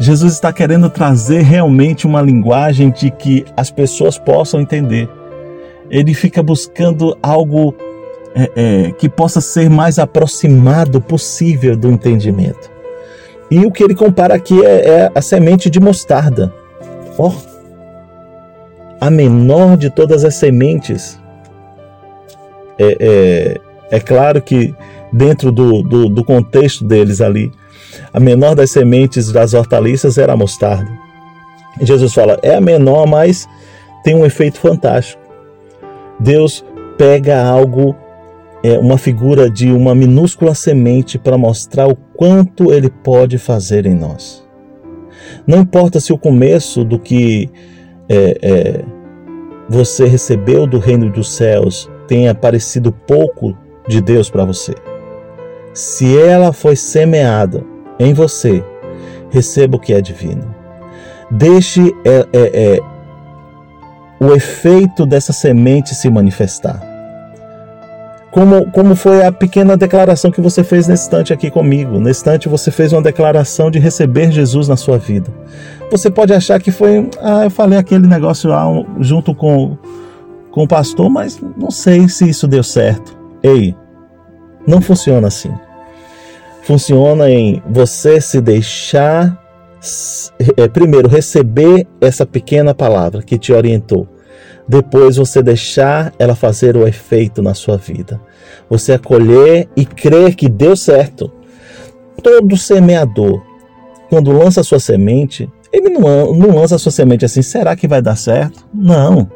[0.00, 5.08] Jesus está querendo trazer realmente uma linguagem de que as pessoas possam entender.
[5.90, 7.74] Ele fica buscando algo
[8.34, 12.70] é, é, que possa ser mais aproximado possível do entendimento.
[13.50, 16.52] E o que ele compara aqui é, é a semente de mostarda.
[17.18, 17.32] Oh,
[19.00, 21.20] a menor de todas as sementes.
[22.78, 24.74] É, é, é claro que
[25.14, 27.52] dentro do, do, do contexto deles ali,
[28.12, 30.90] a menor das sementes das hortaliças era a mostarda.
[31.80, 33.48] Jesus fala: é a menor, mas
[34.02, 35.22] tem um efeito fantástico.
[36.18, 36.64] Deus
[36.98, 37.94] pega algo,
[38.62, 43.94] é, uma figura de uma minúscula semente para mostrar o quanto ele pode fazer em
[43.94, 44.44] nós.
[45.46, 47.48] Não importa se o começo do que
[48.08, 48.84] é, é,
[49.68, 53.56] você recebeu do reino dos céus tenha parecido pouco
[53.88, 54.74] de Deus para você.
[55.74, 57.64] Se ela foi semeada
[57.98, 58.64] em você,
[59.28, 60.54] receba o que é divino.
[61.28, 62.80] Deixe é, é, é,
[64.20, 66.80] o efeito dessa semente se manifestar.
[68.30, 71.98] Como, como foi a pequena declaração que você fez nesse instante aqui comigo.
[71.98, 75.28] Nesse instante você fez uma declaração de receber Jesus na sua vida.
[75.90, 78.64] Você pode achar que foi, ah, eu falei aquele negócio lá
[79.00, 79.76] junto com,
[80.52, 83.16] com o pastor, mas não sei se isso deu certo.
[83.42, 83.74] Ei,
[84.66, 85.52] não funciona assim
[86.64, 89.38] funciona em você se deixar,
[90.56, 94.08] é, primeiro, receber essa pequena palavra que te orientou.
[94.66, 98.18] Depois você deixar ela fazer o efeito na sua vida.
[98.68, 101.30] Você acolher e crer que deu certo.
[102.22, 103.42] Todo semeador,
[104.08, 108.16] quando lança sua semente, ele não, não lança sua semente assim, será que vai dar
[108.16, 108.66] certo?
[108.72, 109.30] Não.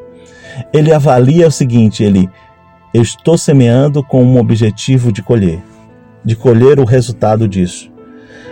[0.73, 2.29] Ele avalia o seguinte, ele,
[2.95, 5.61] eu estou semeando com um objetivo de colher
[6.25, 7.91] de colher o resultado disso.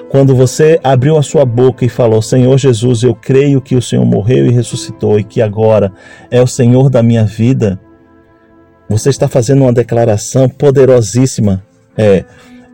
[0.08, 4.04] Quando você abriu a sua boca e falou: Senhor Jesus, eu creio que o Senhor
[4.04, 5.92] morreu e ressuscitou e que agora
[6.30, 7.78] é o Senhor da minha vida,
[8.88, 11.62] você está fazendo uma declaração poderosíssima.
[11.96, 12.24] É,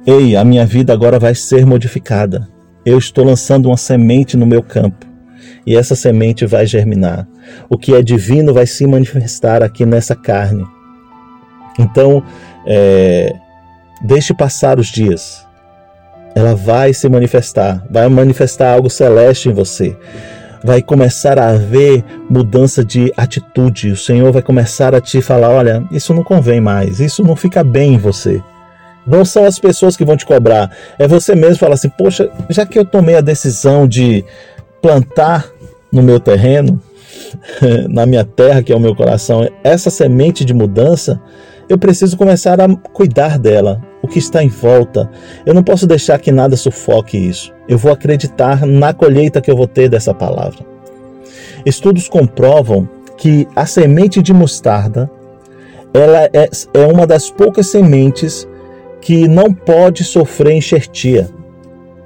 [0.06, 2.48] ei, a minha vida agora vai ser modificada.
[2.84, 5.06] Eu estou lançando uma semente no meu campo
[5.66, 7.26] e essa semente vai germinar.
[7.68, 10.66] O que é divino vai se manifestar aqui nessa carne.
[11.78, 12.22] Então,
[12.66, 13.34] é,
[14.02, 15.46] deixe passar os dias.
[16.34, 19.96] Ela vai se manifestar, vai manifestar algo celeste em você.
[20.64, 23.90] Vai começar a haver mudança de atitude.
[23.90, 27.64] O Senhor vai começar a te falar: olha, isso não convém mais, isso não fica
[27.64, 28.42] bem em você.
[29.06, 32.64] Não são as pessoas que vão te cobrar, é você mesmo falar assim: poxa, já
[32.64, 34.24] que eu tomei a decisão de
[34.80, 35.50] plantar
[35.92, 36.80] no meu terreno,
[37.90, 41.20] na minha terra, que é o meu coração, essa semente de mudança,
[41.68, 45.08] eu preciso começar a cuidar dela, o que está em volta.
[45.46, 47.54] Eu não posso deixar que nada sufoque isso.
[47.68, 50.66] Eu vou acreditar na colheita que eu vou ter dessa palavra.
[51.64, 55.08] Estudos comprovam que a semente de mostarda
[55.94, 58.48] ela é, é uma das poucas sementes
[59.00, 61.28] que não pode sofrer enxertia.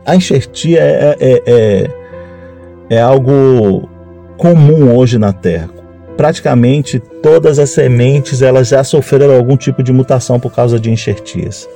[0.05, 1.91] A enxertia é, é, é,
[2.91, 3.89] é algo
[4.37, 5.77] comum hoje na Terra
[6.17, 11.69] praticamente todas as sementes elas já sofreram algum tipo de mutação por causa de enxertias.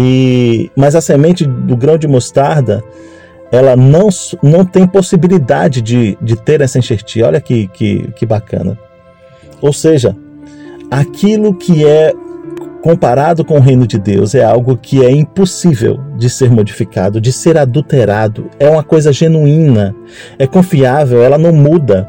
[0.00, 2.84] E, mas a semente do grão de mostarda,
[3.50, 4.08] ela não,
[4.40, 7.26] não tem possibilidade de, de ter essa enxertia.
[7.26, 8.78] Olha que, que, que bacana.
[9.60, 10.14] Ou seja,
[10.88, 12.12] aquilo que é
[12.80, 17.32] comparado com o reino de Deus é algo que é impossível de ser modificado, de
[17.32, 18.48] ser adulterado.
[18.60, 19.96] É uma coisa genuína,
[20.38, 22.08] é confiável, ela não muda.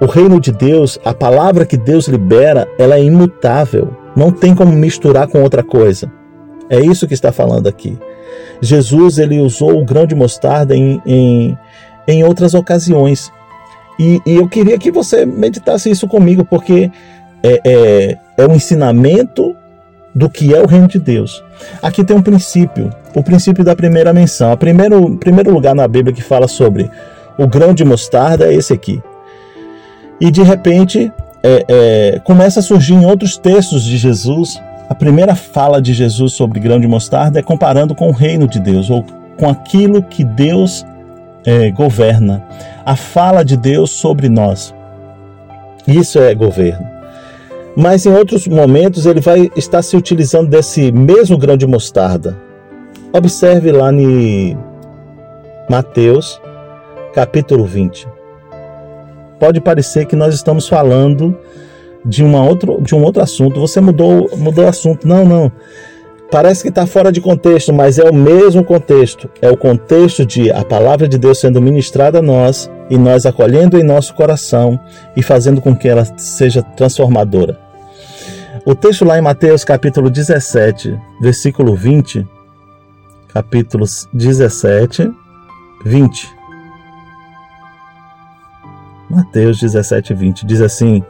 [0.00, 3.96] O reino de Deus, a palavra que Deus libera, ela é imutável.
[4.14, 6.19] Não tem como misturar com outra coisa.
[6.70, 7.98] É isso que está falando aqui.
[8.62, 11.58] Jesus ele usou o grão de mostarda em, em,
[12.06, 13.32] em outras ocasiões.
[13.98, 16.90] E, e, eu queria que você meditasse isso comigo, porque
[17.42, 19.54] é, é, é um ensinamento
[20.14, 21.42] do que é o reino de Deus.
[21.82, 24.52] Aqui tem um princípio, o princípio da primeira menção.
[24.52, 26.90] O primeiro, primeiro lugar na Bíblia que fala sobre
[27.36, 29.02] o grão de mostarda é esse aqui.
[30.20, 31.12] E de repente
[31.42, 34.60] é, é, começa a surgir em outros textos de Jesus.
[34.90, 38.60] A primeira fala de Jesus sobre grão de mostarda é comparando com o reino de
[38.60, 39.02] Deus, ou
[39.38, 40.84] com aquilo que Deus
[41.46, 42.44] é, governa.
[42.84, 44.74] A fala de Deus sobre nós.
[45.86, 46.86] Isso é governo.
[47.76, 52.36] Mas em outros momentos ele vai estar se utilizando desse mesmo grão de mostarda.
[53.12, 54.58] Observe lá em
[55.68, 56.40] Mateus,
[57.14, 58.20] capítulo 20
[59.40, 61.36] pode parecer que nós estamos falando
[62.04, 63.60] de, uma outro, de um outro assunto.
[63.60, 65.06] Você mudou, mudou o assunto.
[65.06, 65.52] Não, não.
[66.30, 69.28] Parece que está fora de contexto, mas é o mesmo contexto.
[69.42, 73.78] É o contexto de a palavra de Deus sendo ministrada a nós e nós acolhendo
[73.78, 74.78] em nosso coração
[75.16, 77.58] e fazendo com que ela seja transformadora.
[78.64, 82.26] O texto lá em Mateus capítulo 17, versículo 20,
[83.32, 85.10] capítulos 17,
[85.84, 86.28] 20.
[89.08, 91.02] Mateus 17, 20 diz assim: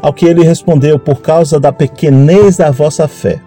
[0.00, 3.40] Ao que ele respondeu, por causa da pequenez da vossa fé.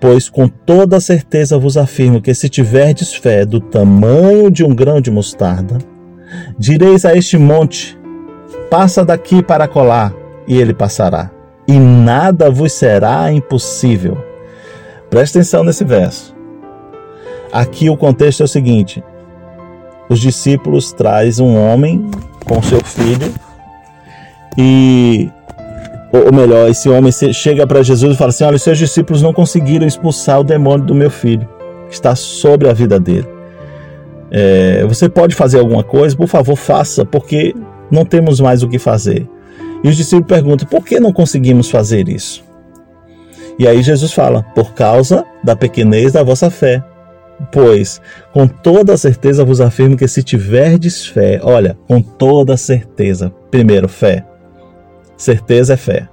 [0.00, 5.00] Pois com toda certeza vos afirmo que se tiverdes fé do tamanho de um grão
[5.00, 5.78] de mostarda,
[6.58, 7.98] direis a este monte:
[8.70, 10.12] passa daqui para colar,
[10.46, 11.30] e ele passará,
[11.66, 14.18] e nada vos será impossível.
[15.08, 16.36] Preste atenção nesse verso.
[17.52, 19.02] Aqui o contexto é o seguinte:
[20.10, 22.10] os discípulos traz um homem
[22.44, 23.32] com seu filho
[24.56, 25.30] e
[26.12, 29.32] ou melhor, esse homem chega para Jesus e fala assim: Olha, os seus discípulos não
[29.32, 31.46] conseguiram expulsar o demônio do meu filho,
[31.88, 33.28] que está sobre a vida dele.
[34.30, 36.16] É, você pode fazer alguma coisa?
[36.16, 37.54] Por favor, faça, porque
[37.90, 39.28] não temos mais o que fazer.
[39.82, 42.44] E os discípulos perguntam: Por que não conseguimos fazer isso?
[43.58, 46.82] E aí Jesus fala: Por causa da pequenez da vossa fé.
[47.52, 48.00] Pois,
[48.32, 54.24] com toda certeza vos afirmo que se tiverdes fé, olha, com toda certeza, primeiro, fé.
[55.16, 56.08] Certeza é fé.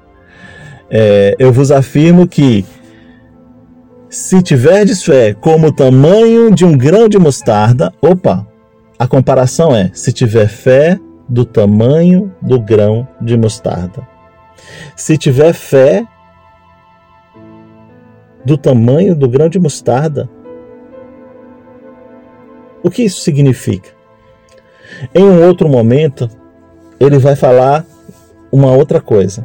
[0.89, 2.65] É, eu vos afirmo que
[4.09, 8.47] se tiverdes fé como o tamanho de um grão de mostarda, opa,
[8.99, 14.07] a comparação é se tiver fé do tamanho do grão de mostarda.
[14.95, 16.05] Se tiver fé
[18.45, 20.29] do tamanho do grão de mostarda,
[22.83, 23.89] o que isso significa?
[25.13, 26.29] Em um outro momento,
[26.99, 27.85] ele vai falar
[28.53, 29.43] uma outra coisa.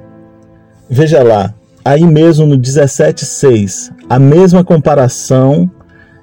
[0.90, 5.70] Veja lá, aí mesmo no 17,6, a mesma comparação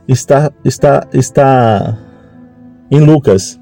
[0.07, 1.97] está, está, está
[2.91, 3.59] em Lucas,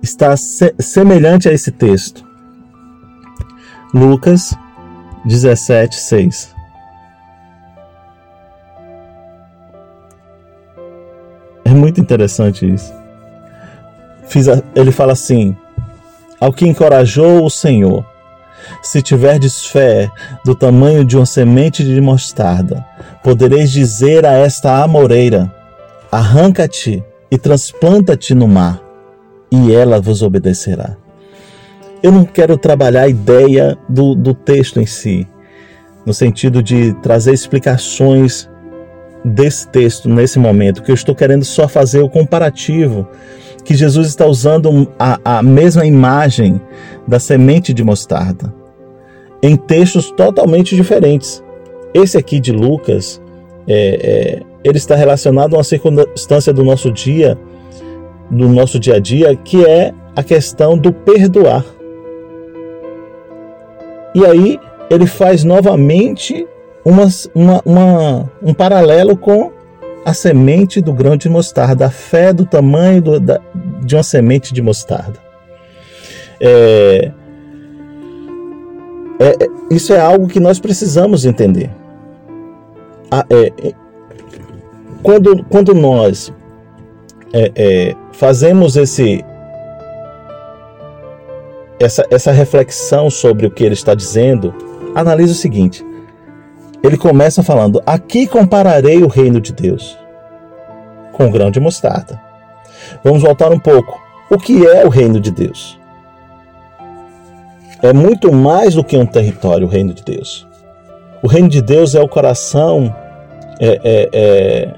[0.00, 2.24] está se, semelhante a esse texto.
[3.92, 4.56] Lucas
[5.24, 6.54] 17, 6.
[11.64, 12.92] É muito interessante isso.
[14.76, 15.56] ele fala assim:
[16.40, 18.02] Ao que encorajou o Senhor,
[18.82, 20.10] se tiverdes fé
[20.42, 22.84] do tamanho de uma semente de mostarda,
[23.22, 25.54] podereis dizer a esta amoreira:
[26.10, 28.80] Arranca-te e transplanta-te no mar,
[29.52, 30.96] e ela vos obedecerá.
[32.02, 35.28] Eu não quero trabalhar a ideia do, do texto em si,
[36.06, 38.48] no sentido de trazer explicações
[39.22, 43.06] desse texto nesse momento, que eu estou querendo só fazer o comparativo
[43.70, 46.60] que Jesus está usando a, a mesma imagem
[47.06, 48.52] da semente de mostarda
[49.40, 51.40] em textos totalmente diferentes.
[51.94, 53.22] Esse aqui de Lucas,
[53.68, 57.38] é, é, ele está relacionado a uma circunstância do nosso dia,
[58.28, 61.64] do nosso dia a dia, que é a questão do perdoar.
[64.16, 64.58] E aí
[64.90, 66.44] ele faz novamente
[66.84, 69.52] uma, uma, uma, um paralelo com
[70.04, 73.40] a semente do grão de mostarda, a fé do tamanho do, da,
[73.84, 75.18] de uma semente de mostarda.
[76.40, 77.12] É,
[79.18, 81.70] é, é, isso é algo que nós precisamos entender.
[83.28, 83.72] é, é,
[85.02, 86.32] quando, quando nós
[87.32, 89.24] é, fazemos esse,
[91.78, 94.54] essa, essa reflexão sobre o que ele está dizendo,
[94.94, 95.84] analise o seguinte.
[96.82, 99.98] Ele começa falando: Aqui compararei o reino de Deus
[101.12, 102.20] com o grão de mostarda.
[103.04, 104.00] Vamos voltar um pouco.
[104.30, 105.80] O que é o reino de Deus?
[107.82, 110.46] é muito mais do que um território, o reino de Deus.
[111.22, 112.94] O reino de Deus é o coração.
[113.58, 114.74] É, é, é,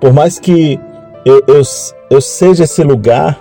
[0.00, 0.78] por mais que
[1.24, 1.62] eu, eu,
[2.10, 3.38] eu seja esse lugar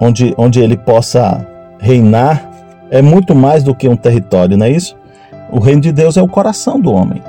[0.00, 1.46] onde, onde ele possa
[1.78, 2.50] reinar,
[2.90, 4.96] é muito mais do que um território, não é isso?
[5.52, 7.22] O reino de Deus é o coração do homem.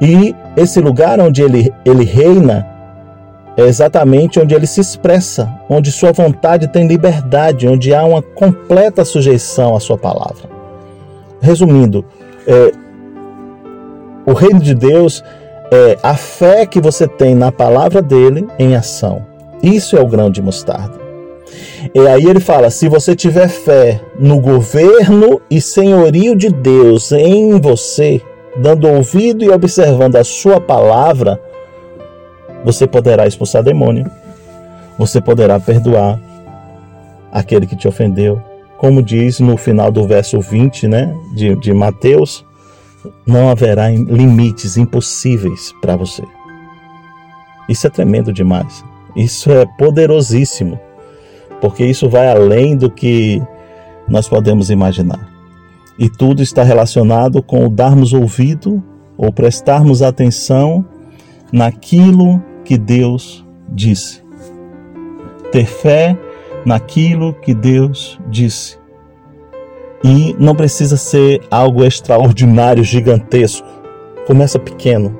[0.00, 2.66] E esse lugar onde ele, ele reina
[3.56, 9.04] é exatamente onde ele se expressa, onde sua vontade tem liberdade, onde há uma completa
[9.04, 10.48] sujeição à sua palavra.
[11.42, 12.04] Resumindo,
[12.46, 12.72] é,
[14.24, 15.22] o reino de Deus
[15.70, 19.26] é a fé que você tem na palavra dele em ação.
[19.62, 21.01] Isso é o grão de mostarda.
[21.94, 27.60] E aí ele fala: se você tiver fé no governo e senhorio de Deus em
[27.60, 28.20] você,
[28.56, 31.40] dando ouvido e observando a sua palavra,
[32.64, 34.10] você poderá expulsar demônio,
[34.98, 36.20] você poderá perdoar
[37.32, 38.40] aquele que te ofendeu.
[38.78, 42.44] Como diz no final do verso 20 né, de, de Mateus,
[43.26, 46.22] não haverá limites impossíveis para você.
[47.68, 48.84] Isso é tremendo demais.
[49.14, 50.78] Isso é poderosíssimo,
[51.62, 53.40] porque isso vai além do que
[54.08, 55.30] nós podemos imaginar.
[55.96, 58.82] E tudo está relacionado com o darmos ouvido
[59.16, 60.84] ou prestarmos atenção
[61.52, 64.20] naquilo que Deus disse.
[65.52, 66.18] Ter fé
[66.66, 68.76] naquilo que Deus disse.
[70.02, 73.68] E não precisa ser algo extraordinário, gigantesco.
[74.26, 75.16] Começa pequeno.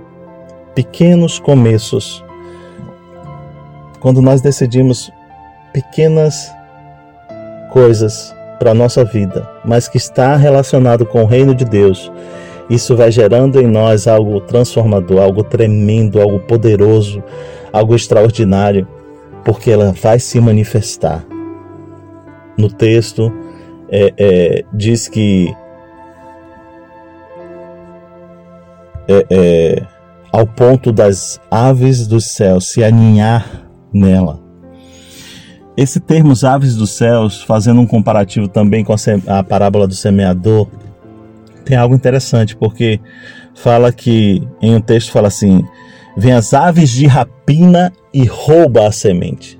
[0.74, 2.24] Pequenos começos.
[4.00, 5.12] Quando nós decidimos
[5.72, 6.52] pequenas
[7.70, 12.12] coisas para a nossa vida, mas que está relacionado com o reino de Deus,
[12.70, 17.22] isso vai gerando em nós algo transformador, algo tremendo, algo poderoso,
[17.72, 18.86] algo extraordinário,
[19.44, 21.24] porque ela vai se manifestar.
[22.56, 23.32] No texto
[23.90, 25.54] é, é, diz que
[29.08, 29.82] é, é
[30.32, 34.41] ao ponto das aves dos céus se aninhar nela.
[35.76, 38.94] Esse termo aves dos céus, fazendo um comparativo também com
[39.26, 40.68] a, parábola do semeador,
[41.64, 43.00] tem algo interessante, porque
[43.54, 45.64] fala que, em um texto fala assim,
[46.16, 49.58] vem as aves de rapina e rouba a semente.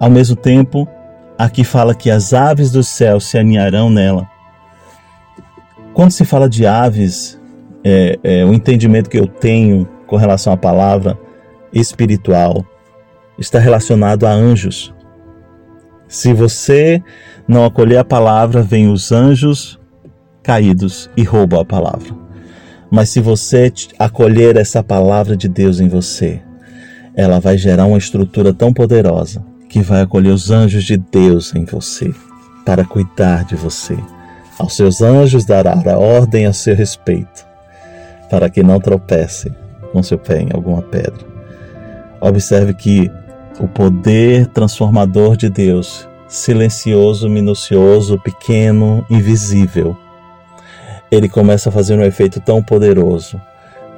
[0.00, 0.88] Ao mesmo tempo,
[1.36, 4.26] aqui fala que as aves do céu se aninharão nela.
[5.92, 7.38] Quando se fala de aves,
[7.84, 11.18] é, é, o entendimento que eu tenho com relação à palavra
[11.72, 12.64] espiritual
[13.38, 14.92] está relacionado a anjos.
[16.08, 17.02] Se você
[17.46, 19.78] não acolher a palavra, vem os anjos
[20.42, 22.14] caídos e roubam a palavra.
[22.90, 26.40] Mas se você acolher essa palavra de Deus em você,
[27.14, 31.64] ela vai gerar uma estrutura tão poderosa que vai acolher os anjos de Deus em
[31.64, 32.14] você
[32.64, 33.96] para cuidar de você.
[34.58, 37.46] Aos seus anjos dará ordem a seu respeito.
[38.30, 39.50] para que não tropece
[39.90, 41.26] com seu pé em alguma pedra.
[42.20, 43.10] Observe que
[43.58, 49.96] o poder transformador de Deus, silencioso, minucioso, pequeno, invisível,
[51.10, 53.40] ele começa a fazer um efeito tão poderoso.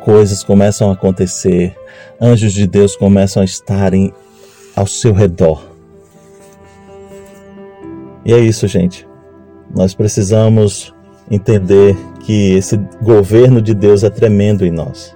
[0.01, 1.77] Coisas começam a acontecer,
[2.21, 4.13] anjos de Deus começam a estarem
[4.75, 5.63] ao seu redor.
[8.25, 9.07] E é isso, gente.
[9.75, 10.95] Nós precisamos
[11.31, 15.15] entender que esse governo de Deus é tremendo em nós.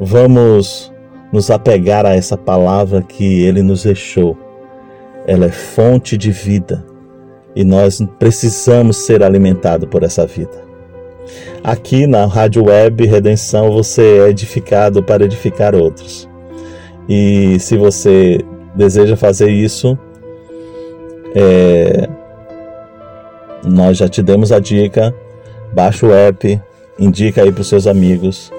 [0.00, 0.91] Vamos
[1.32, 4.36] nos apegar a essa palavra que ele nos deixou.
[5.26, 6.84] Ela é fonte de vida
[7.54, 10.62] e nós precisamos ser alimentados por essa vida.
[11.62, 16.28] Aqui na Rádio Web Redenção você é edificado para edificar outros.
[17.08, 18.40] E se você
[18.74, 19.98] deseja fazer isso,
[21.34, 22.08] é,
[23.64, 25.14] nós já te demos a dica.
[25.72, 26.60] Baixa o app,
[26.98, 28.52] indica aí para os seus amigos.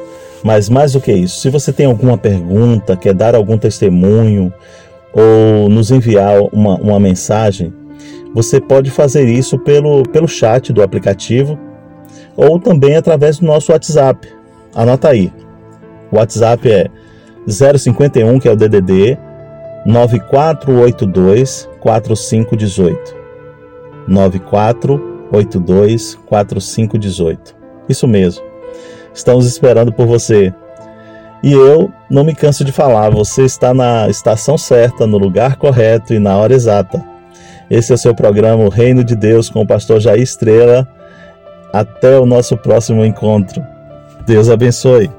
[0.44, 4.54] Mas mais do que isso, se você tem alguma pergunta, quer dar algum testemunho
[5.14, 7.74] ou nos enviar uma, uma mensagem,
[8.34, 11.58] você pode fazer isso pelo, pelo chat do aplicativo
[12.36, 14.28] ou também através do nosso WhatsApp.
[14.74, 15.32] Anota aí.
[16.12, 16.88] O WhatsApp é
[17.48, 19.18] 051, que é o DDD
[19.86, 23.16] 9482 4518.
[24.08, 27.56] 9482 4518.
[27.88, 28.53] Isso mesmo.
[29.14, 30.54] Estamos esperando por você.
[31.44, 36.14] E eu não me canso de falar, você está na estação certa, no lugar correto
[36.14, 37.04] e na hora exata.
[37.70, 40.88] Esse é o seu programa o Reino de Deus com o pastor Jair Estrela.
[41.74, 43.66] Até o nosso próximo encontro.
[44.26, 45.10] Deus abençoe.